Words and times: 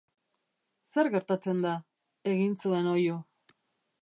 Zer 0.93 1.11
gertatzen 1.17 1.61
da?, 1.67 1.75
egin 2.35 2.59
zuen 2.65 2.93
oihu. 2.97 3.23